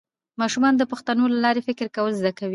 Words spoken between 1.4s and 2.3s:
لارې فکر کول